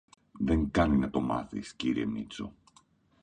Δεν 0.31 0.71
κάνει 0.71 0.97
να 0.97 1.09
το 1.09 1.21
μάθεις, 1.21 1.73
κύριε 1.73 2.05
Μήτσο. 2.05 2.53